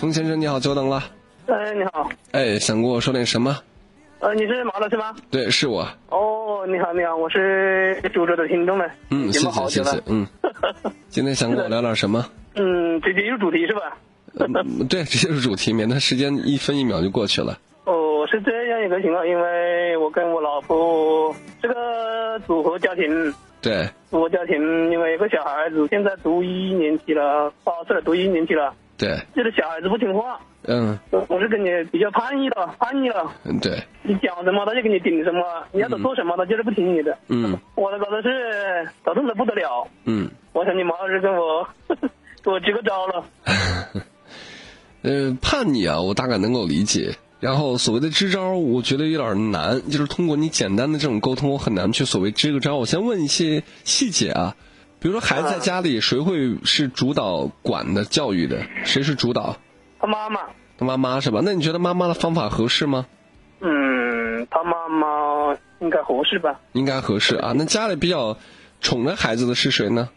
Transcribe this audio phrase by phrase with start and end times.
[0.00, 1.04] 冯先生你好，久等了。
[1.46, 3.54] 哎，你好，哎，想跟我说点什么？
[4.20, 5.14] 呃，你是马老师吗？
[5.30, 5.86] 对，是我。
[6.08, 8.90] 哦，你好，你好，我是株洲的听众们。
[9.10, 10.02] 嗯，谢谢谢谢。
[10.06, 10.26] 嗯，
[11.10, 12.24] 今天想跟我聊点什么？
[12.54, 13.98] 嗯，直接入主题是吧？
[14.38, 17.58] 嗯 对，直接是主题，免得时间一分一秒就过去了。
[17.84, 24.56] 哦，是这样一个情况，因为我跟我老婆这个组合家庭，对，组合家庭，
[24.90, 37.16] 因为有个小孩子现在读一年级了，八岁了，读一年级了，对，这个小孩子不听话，嗯，我我是跟你比较叛逆的，叛逆了，嗯对，你讲什么他就给你顶什么，你要他做什么他就是不听你的。
[37.28, 37.58] 嗯。
[37.76, 41.66] 我的搞的是头痛的不得了，嗯，我想你马老师跟我
[42.44, 43.24] 给我支个招了。
[45.02, 47.14] 呃，叛逆啊，我大概能够理解。
[47.40, 52.76] 然后所谓的支招，我觉得有点难，就是通过你简单的这种沟通，我很难去所谓支个招。
[52.76, 54.54] 我先问一些细节啊，
[55.00, 58.62] 比如说孩子在家里，谁会是主导管的教育的？
[58.84, 59.56] 谁是主导？
[59.98, 60.40] 他妈妈，
[60.78, 61.40] 他妈妈是吧？
[61.42, 63.06] 那你觉得妈妈的方法合适吗？
[63.60, 66.60] 嗯，他妈妈应该合适吧？
[66.72, 67.52] 应该合适啊。
[67.56, 68.36] 那家里比较
[68.80, 70.10] 宠着孩子的是谁呢？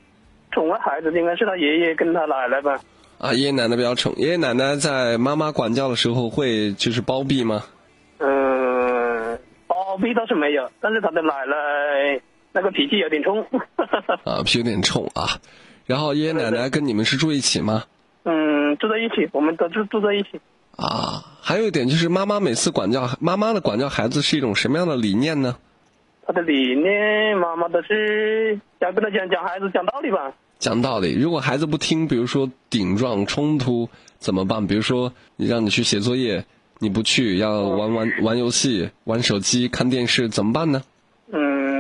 [0.52, 2.80] 宠着孩子应该是他爷爷跟他奶奶吧？
[3.20, 4.14] 啊，爷爷奶奶比较宠。
[4.18, 7.64] 爷爷奶奶在妈妈管教的时候会就是包庇吗？
[8.20, 12.22] 嗯，包庇倒是没有，但是他的奶奶
[12.54, 13.46] 那个脾气有点冲。
[14.24, 15.42] 啊，脾气有点冲啊。
[15.86, 17.84] 然后爷爷奶奶跟你们是住一起吗？
[18.24, 20.40] 嗯，住在一起，我们都住住在一起。
[20.78, 25.58] 啊，还有一点就是妈妈每次管教妈妈的管教孩子是一种什么样的理念呢？
[26.26, 30.34] 他的理念，妈妈都是想跟他讲讲孩子讲道理吧。
[30.58, 34.66] 讲道理，如果孩子不听，比如说顶撞冲突怎么办？
[34.66, 36.46] 比如说你让你去写作业，
[36.80, 40.82] 你不去，要玩玩玩游戏、玩手机、看电视，怎么办呢？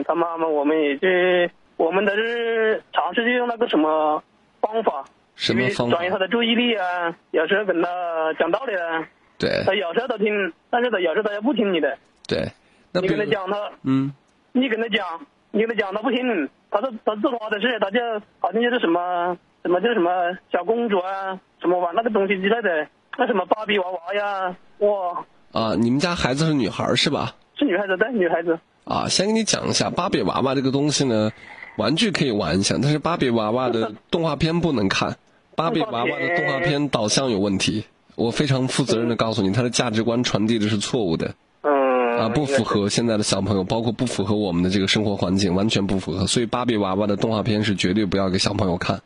[0.04, 4.22] 嗯，他妈妈我们也是，我们都是尝试用那个什么
[4.62, 5.98] 方法，什么方法？
[5.98, 9.64] 转移他的注意力啊，有时候跟他讲道理啊，对。
[9.66, 12.52] 他有时候都听，但是他有时候他又不听你的，对，
[12.92, 14.14] 那你跟他讲他，嗯，
[14.52, 15.06] 你跟他讲，
[15.52, 18.00] 你跟他讲他不听，他说他做他的事，他就
[18.40, 20.12] 好像就是什么什么就是什么
[20.52, 22.88] 小公主啊，什么玩那个东西之类的，
[23.18, 27.36] 那什么芭比娃娃呀，哇，啊，你们家孩子是女孩是吧？
[27.56, 31.32] 是女孩子对女孩子，啊，先给你讲一下芭比娃娃这个东西呢，
[31.78, 35.18] 玩具可以玩一下，但是芭比娃娃的动画片不能看，
[35.56, 37.86] 芭比娃娃的动画片导向有问题。
[38.16, 41.34] 我非常负责任的告诉你，它的价值观传递的是错误的
[41.64, 46.28] 嗯，啊，不符合现在的小朋友，包括不符合我们的这个生活环境，完全不符合。
[46.28, 49.02] 所以芭比娃娃的动画片是绝对不要给小朋友看。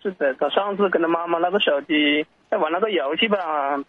[0.00, 3.38] 是的，他上次跟他妈妈那个手机在玩那个游戏吧，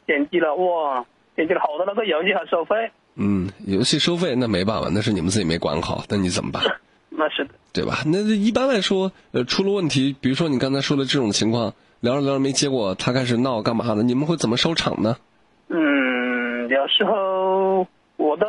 [0.07, 1.05] 点击了哇，
[1.35, 6.63] 点击了好多那个游戏还收费，嗯，游戏收费那没办法，那是你们自己没管好，那你怎么办？
[7.15, 8.03] 那是的，对吧？
[8.05, 14.01] 那一般来说，呃，出了问题，比如说你刚才说的这种情况，聊着聊着没结果，他开始闹干嘛的？
[14.01, 15.17] 你们会怎么收场呢？
[15.69, 17.87] 嗯，有时候
[18.17, 18.47] 我的，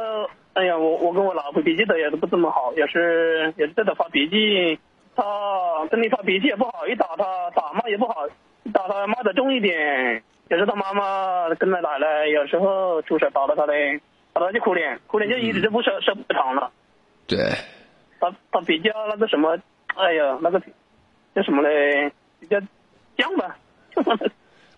[0.55, 4.79] 哎呀，我我跟我老婆脾气都也都不怎么好，也是也是对她发脾气，
[5.15, 5.23] 她
[5.91, 7.25] 跟你发脾气也不好，一打她
[7.55, 8.27] 打骂也不好，
[8.65, 14.01] 一打她骂的重一点，有时候她妈妈跟她奶奶有时候出手打了她嘞，
[14.35, 16.71] 打她就哭脸，哭脸就一直就不收收不长了。
[17.27, 17.57] 对，
[18.21, 19.57] 他他比较那个什么，
[19.95, 20.61] 哎呀，那个
[21.35, 22.13] 叫什么嘞？
[22.41, 22.59] 比较
[23.17, 23.57] 犟吧。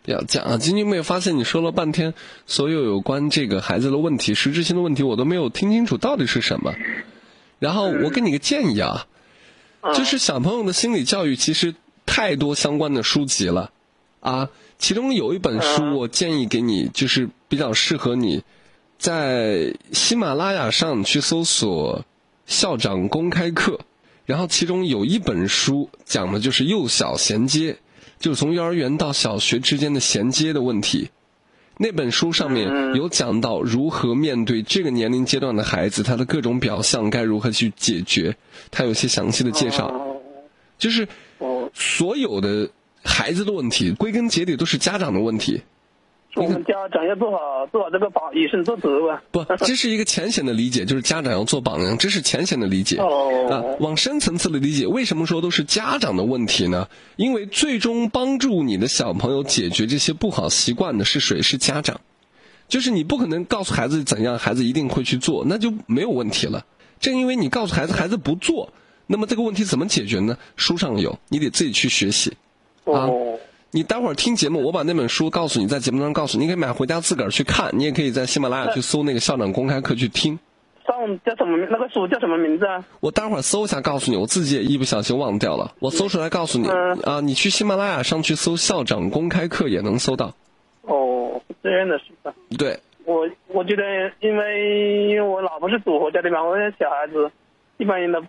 [0.05, 0.57] 比较犟啊。
[0.59, 2.15] 金军妹发现你说了半天，
[2.47, 6.75] 所有有关这个孩子的问题、实质性的问题，我都没有听清楚到底是什么。
[7.59, 9.07] 然后我给你个建议啊，
[9.95, 11.75] 就是小朋友的心理教育其实
[12.05, 13.73] 太多相关的书籍了
[14.21, 18.45] 啊，其中有一本书我建议给你，就是比较适合你，
[18.99, 22.05] 在喜马拉雅上去搜索
[22.47, 23.81] “校长公开课”，
[24.27, 27.77] 然后其中有一本书讲的就是幼小衔接，
[28.19, 31.11] 就是从幼儿园到小学之间的衔接的问题。
[31.79, 38.37] 那本书上面有讲到如何面对这个年龄阶段的孩子，他的各种表象该如何去解决，
[38.71, 39.89] 他有些详细的介绍。
[39.89, 40.13] 哦
[40.79, 41.09] 就是
[41.39, 42.69] 哦，所有的
[43.03, 45.63] 孩子的问题，归根结底都是家长的问题。
[46.37, 49.23] 我们家长要做好做好这个榜，以身作则吧。
[49.31, 52.99] 不，这是一个浅显的理解，就是家长要做榜样，这是浅显的理解。
[52.99, 56.89] 哦啊哦，，往深层次的理解，为什么说都是家长的问题呢？
[57.17, 61.41] 因为最终帮助你的小朋友解决这些不好习惯的是谁？
[61.41, 62.01] 是家长。
[62.69, 66.67] 就是你不可能告诉孩子怎样，孩子一定会去做，那就没有问题了。
[67.01, 68.73] 正因为你告诉孩子，孩子不做，
[69.07, 70.37] 那么这个问题怎么解决呢？
[70.57, 72.37] 书上有，你得自己去学习。
[72.85, 73.26] 啊哦，
[73.73, 80.39] 你待会儿听节目，我把那本书告诉你，在节目当中告诉你，你可以买回家自个儿去看，你也可以在喜马拉雅去搜那个校长公开课去听。
[80.87, 81.59] 上叫什么？
[81.69, 82.83] 那个书叫什么名字啊？
[83.01, 90.33] 我待会儿搜一下告诉你，我自己也一不小心忘掉了，我搜出来告诉你嗯啊，你去喜马拉雅上去搜校长公开课也能搜到。
[90.83, 92.33] 哦，这样的是吧。
[92.57, 93.83] 对，我我觉得，
[94.21, 97.31] 因为因为我老婆是组合家庭嘛，我的小孩子
[97.79, 98.21] 一般人都，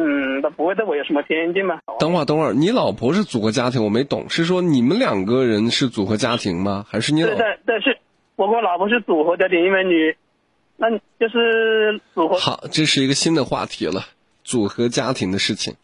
[0.00, 1.80] 嗯，他不会对我有什么偏见吧。
[1.98, 6.86] 等会儿，等会儿，你老婆是组合家庭，我没懂，是说你们两个人是组合家庭吗？
[6.88, 7.36] 还是你老对？
[7.38, 7.98] 对对，是
[8.36, 10.14] 我跟我老婆是组合家庭，因为你，
[10.76, 12.38] 那就是组合。
[12.38, 14.04] 好，这是一个新的话题了，
[14.44, 15.74] 组合家庭的事情。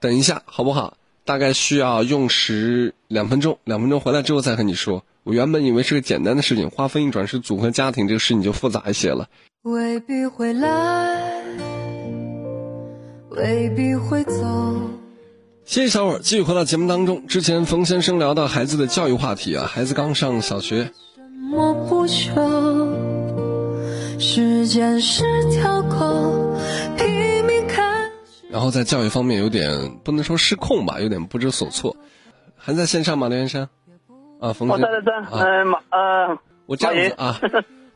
[0.00, 0.98] 等一下，好不好？
[1.24, 5.02] 大概需要用时两分钟，两分钟回来之后再和你说。
[5.22, 9.28] 我原本以为是个简单的事情，话锋一转是组合家庭，这个事情就复杂一些了。
[9.62, 11.39] 未必会来，
[13.30, 14.34] 未必会走。
[15.64, 17.26] 歇一小会儿，继续回到节目当中。
[17.26, 22.34] 之前冯先生聊到孩子的教育话题啊，孩子刚上小学，什么不求？
[24.18, 26.56] 时间是条狗，
[26.96, 28.10] 拼命看。
[28.50, 31.96] 然后在教育方面有点不能说失控吧，有点不知所措。
[32.56, 33.68] 还在线上吗，刘先生？
[34.40, 37.40] 啊，冯先我在在在，啊，嗯，马呃，我这样子啊，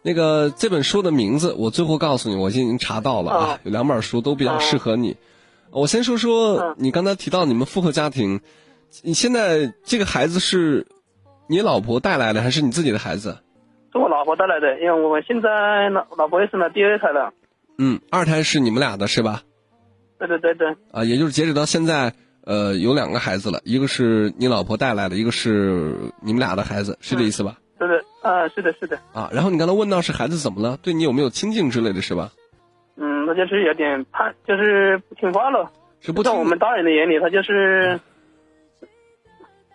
[0.07, 5.17] 那个这本书的名字我最后告诉你，我已经查到了啊哦，有两本书都比较适合你。
[5.71, 8.41] 我先说说嗯你刚才提到你们复合家庭，
[9.03, 10.87] 你现在这个孩子是
[11.49, 13.39] 你老婆带来的还是你自己的孩子？
[13.93, 17.33] 是我老婆带来的，因为我们现在老老婆也生了第二胎了。
[17.79, 19.43] 嗯，二胎是你们俩的是吧？
[20.19, 22.13] 对对对对，啊，也就是截止到现在，
[22.45, 27.57] 呃，有两个孩子了，一个是你老婆带来的，一个是你们俩的孩子，是这意思吧？
[28.25, 32.33] 啊，是的，是的，啊，然后你刚才问到是孩子怎么了，对你有没有亲近之类的是吧？
[32.97, 35.71] 嗯，他就是有点叛，就是不听话了。
[36.01, 38.01] 是不在我们大人的眼里，他就是，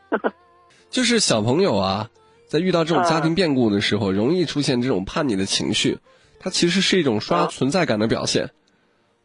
[0.90, 2.10] 就是小朋友啊，
[2.48, 6.00] 在遇到这种家庭啊变故的时候，容易出现这种叛逆的情绪，
[6.40, 8.50] 他其实是一种刷啊存在感的表现。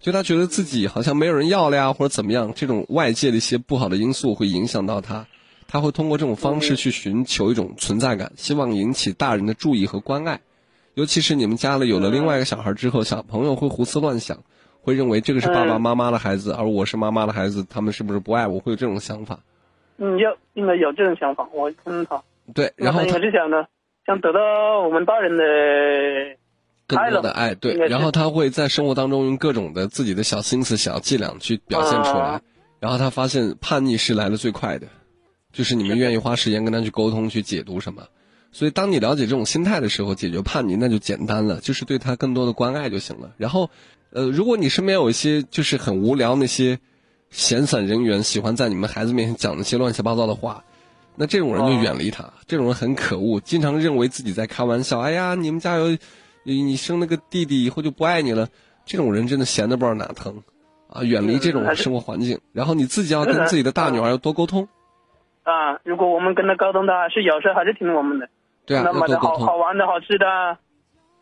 [0.01, 5.27] 就他觉得自己好像没有人要了呀，或者怎么样，这种外界的一些不好的因素会影响到他，
[5.75, 10.41] 他会通过这种方式去寻求一种存在感，希望引起大人的注意和关爱。
[10.95, 14.45] 尤其是你们家里有了另外一个小孩之后，小朋友会胡思乱想，
[14.83, 18.61] 会认为这个是爸爸嗯妈妈的孩子，而我是妈妈的孩子，他们是不是不爱我？
[18.61, 19.41] 会有这种想法。
[19.97, 22.23] 嗯，有应该有这种想法，我嗯他，
[22.55, 23.65] 对，然后那他应他该是想呢，
[24.07, 25.45] 想得到我们大人的，
[26.87, 32.41] 更多的爱，对然后他会在生活当中用各种的自己的小心思、小伎俩去表现出来，啊
[32.79, 34.87] 然后他发现叛逆是来的最快的，
[35.55, 38.03] 就是你们愿意花时间跟他去沟通、去解读什么。
[38.53, 43.33] 所以，当你了解这种心态的时候，解决叛逆那就简单了，就是对他更多的关爱就行了。
[43.37, 43.71] 然后，
[44.11, 46.79] 呃，如果你身边有一些就是很无聊那些
[47.31, 50.65] 闲散人员，喜欢在你们孩子面前讲那些乱七八糟的话，
[51.17, 52.33] 那这种人就远离他。
[52.47, 55.01] 这种人很可恶，经常认为自己在开玩笑。
[55.01, 55.97] 哎呀，你们家有
[56.45, 58.49] 你你生了个弟弟以后就不爱你了。
[58.87, 60.43] 这种人真的闲的不知道哪疼
[60.89, 61.03] 啊！
[61.03, 64.69] 远离这种生活环境，然后你自己要跟自己的大女儿要多沟通。
[65.45, 68.29] 啊，如果我们跟他沟通，他还是有时候还是听我们的，
[68.67, 70.59] 对啊，那买的好好玩的好吃的，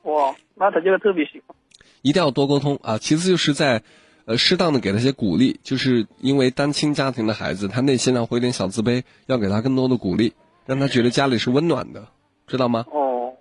[0.05, 1.57] 哇，那他就特别喜欢。
[2.03, 2.99] 一定要多沟通啊！
[2.99, 3.83] 其次就是在，
[4.25, 10.33] 呃，适当的给他些鼓励，就是因为单亲家庭的孩子，他内心呢会有点小自卑，要给他更多的鼓励，
[10.67, 12.07] 让他觉得家里是温暖的，
[12.47, 12.87] 知道吗？
[12.91, 13.35] 哦，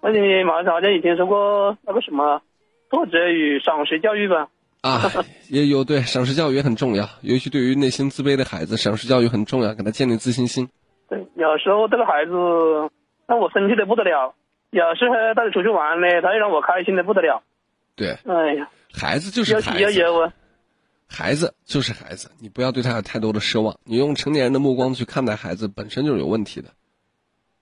[0.00, 2.42] 而且马上好像以前说过那个什么
[2.90, 4.48] 挫折与赏识教育吧？
[4.84, 5.00] 啊，
[5.48, 10.68] 也有对赏识教育也很重要，尤其对于内心自卑的孩子，赏识教育很重要，给他建立自信心。
[11.08, 12.32] 对，有时候这个孩子
[13.26, 14.34] 让我生气的不得了，
[14.68, 17.42] 有时候带他出去玩呢，他又让我开心的不得了。
[17.96, 20.32] 对，哎呀，孩子就是有喜孩子，有忧啊。
[21.08, 26.68] 孩子就是孩子，你不要对他有太多的奢望，你用成年人的目光去看待孩子，本身就是有问题的。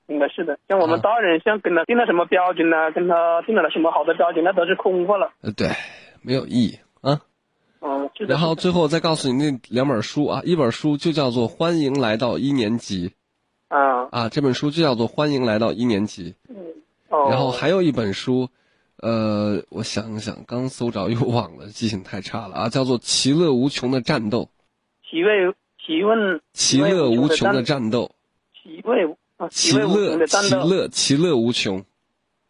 [0.08, 2.90] 应该是的，像我们啊大人，像跟他定了什么标准呢？
[2.90, 5.30] 跟他定了什么好的标准，那都是空话了。
[5.42, 5.68] 呃，对，
[6.22, 7.20] 没有意义啊。
[7.80, 8.34] 嗯，是的。
[8.34, 13.10] 然后最后再告诉你那两本书啊，一本书就叫做《欢迎来到一年级》
[13.68, 16.30] 啊，啊，这本书就叫做《欢迎来到一年级》。
[16.48, 16.56] 嗯
[17.08, 18.48] 哦，然后还有一本书，
[18.96, 24.44] 呃，我想一想，刚搜着又忘了，记性太差了啊，叫做《其乐无穷的战斗》。
[25.10, 25.54] 其乐
[25.84, 28.12] 其问其乐无穷的战，斗，
[28.54, 31.84] 其乐啊，其乐其乐其乐无穷，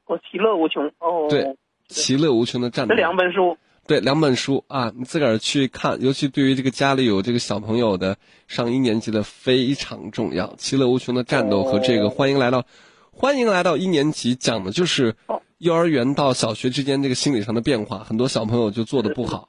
[0.07, 1.27] 哦，其乐无穷哦。
[1.29, 1.57] 对，
[1.89, 3.01] 其乐无穷的战斗这。
[3.01, 3.57] 两本书，
[3.87, 10.55] 对，两本书啊，你自个儿去看，尤其对于这个家里有这个小朋友的上一年级的非常重要。
[10.57, 12.65] 其乐无穷的战斗和这个哦欢迎来到，
[13.11, 19.49] 欢迎来到一年级，讲的就是哦幼儿园到小学之间这个心理上的变化，很多小朋友就做的不好，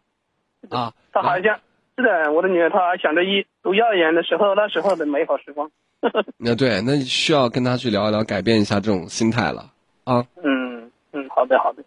[0.69, 1.59] 啊，他好像
[1.95, 5.69] 是的，我的女儿她还想着一读幼儿园的时候那时候的美好时光。
[6.35, 9.71] 那对，那需要跟他去聊一聊，改变一下这种心态了
[10.03, 10.25] 啊。
[10.43, 11.83] 嗯嗯，好的好的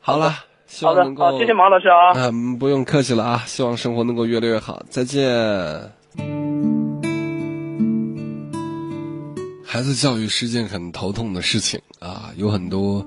[0.00, 0.34] 好了，
[0.66, 2.12] 希好的望能，够，好，谢谢马老师啊。
[2.16, 3.44] 嗯，不用客气了啊！
[3.46, 5.24] 希望生活能够越来越好，再见。
[9.64, 13.04] 孩子教育是件很头痛的事情啊，有很多，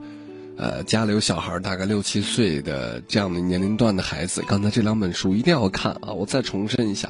[0.57, 6.11] 呃，家里有小孩，大概六七岁的这样的年龄段的孩子，刚才这两本书一定要看啊！
[6.11, 7.09] 我再重申一下，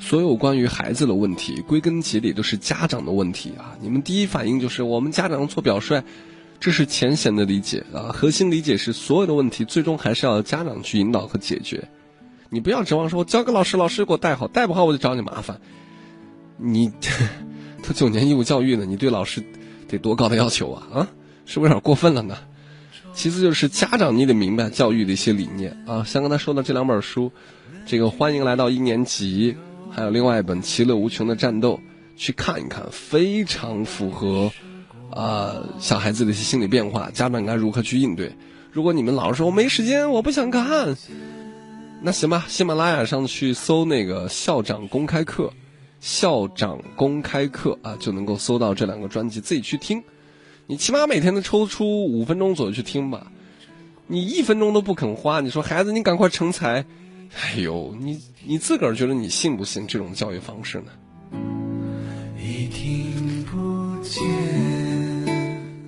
[0.00, 3.78] 所有关于孩子的问题，归根结底都是家长的问题啊！
[3.80, 6.02] 你们第一反应就是我们家长做表率，
[6.64, 11.86] 这是浅显的理解啊，核心理解是所有的问题最终还是要家长去引导和解决，
[12.48, 15.60] 你不要指望说我交给老师，老师给我带好，带不好我就找你麻烦，
[16.56, 16.90] 你。
[17.86, 19.44] 都九年义务教育了，你对老师
[19.86, 20.88] 得多高的要求啊？
[20.90, 21.08] 啊，
[21.44, 22.34] 是不是有点过分了呢？
[23.12, 26.02] 其次就是家长，你得明白教育的一些理念啊。
[26.02, 27.30] 像刚才说的这两本书，
[27.84, 29.54] 这个欢迎来到一年级，
[29.90, 31.78] 还有另外一本《其乐无穷的战斗》，
[32.18, 34.50] 去看一看，非常符合
[35.14, 38.34] 啊小孩子的一些心理变化，家长该如何去应对。
[38.72, 40.96] 如果你们老是说我没时间，我不想看，
[42.02, 45.52] 那行吧，喜马拉雅上去搜那个校长公开课。
[46.00, 50.02] 校长公开课啊，就能够搜到这两个专辑，自己去听。
[50.66, 53.26] 你起码每天都抽出五分钟左右去听吧。
[54.06, 56.84] 你一分钟都不肯花，你说孩子，你赶快成才。
[57.40, 60.92] 哎呦，你你自个儿觉得你信不信这种教育方式呢？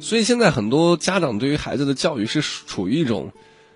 [0.07, 3.33] 所以现在很多家长对于孩子的教育是处于一种，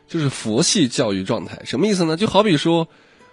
[0.07, 1.63] 就是佛系教育状态。
[1.65, 2.17] 什么意思呢？
[2.17, 2.89] 就好比说。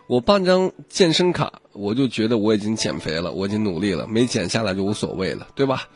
[0.07, 5.89] 我办张健身卡，我就觉得我已经减肥了，我已经努力了，没减下来就无所谓了，对吧？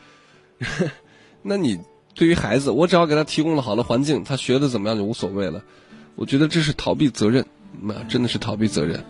[1.40, 1.80] 那你
[2.14, 5.64] 对于孩子，我只要给他提供了好的环境，他学的怎么样就无所谓了。
[6.14, 7.46] 我觉得这是逃避责任，
[7.80, 9.02] 那真的是逃避责任。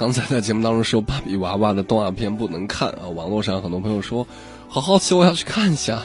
[0.00, 4.26] 刚才在节目当中说芭比娃娃的动画片不能看啊，网络上很多朋友说，
[4.66, 6.00] 好好奇我要去看一下，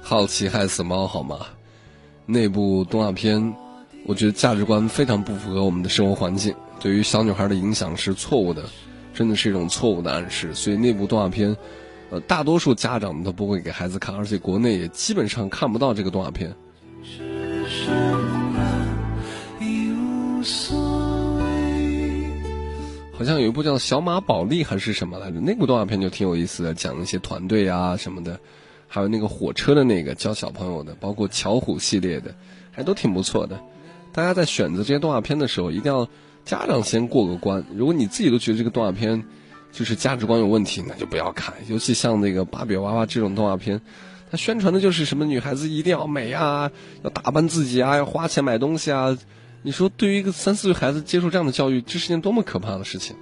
[0.00, 1.40] 好奇害死猫好吗？
[2.24, 3.54] 那部动画片，
[4.06, 8.64] 我觉得价值观非常不符合我们的生活环境，对于小女孩的影响是错误的，
[9.12, 10.54] 真的是一种错误的暗示。
[10.54, 11.54] 所以那部动画片，
[12.08, 16.50] 呃，大多数家长们都不会给孩子看，而且国内也基本上看不到这个动画片。
[19.60, 20.75] 一无所
[23.18, 25.40] 好像有一部叫《小马宝莉》还是什么来着？
[25.40, 28.38] 那部动画片就挺有意思的，讲一些团队啊什么的，
[28.86, 32.34] 还有那个火车的那个教小朋友的，包括巧虎系列的，
[32.72, 33.58] 还都挺不错的。
[34.12, 36.06] 大家在选择这些动画片的时候，一定要
[36.44, 37.64] 家长先过个关。
[37.74, 39.24] 如果你自己都觉得这个动画片
[39.72, 41.54] 就是价值观有问题，那就不要看。
[41.68, 43.80] 尤其像那个芭比娃娃这种动画片，
[44.30, 46.70] 它宣传的就是什么女孩子一定要美啊，
[47.02, 49.16] 要打扮自己啊，要花钱买东西啊。
[49.62, 53.16] 你说，对于一个三四岁孩子接受这样的教育，这是件多么可怕的事情！